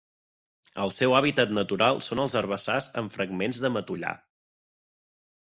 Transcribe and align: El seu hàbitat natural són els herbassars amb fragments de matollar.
El 0.85 0.93
seu 0.95 1.13
hàbitat 1.17 1.53
natural 1.57 2.01
són 2.07 2.21
els 2.23 2.37
herbassars 2.41 2.89
amb 3.03 3.15
fragments 3.19 3.61
de 3.67 3.73
matollar. 3.77 4.17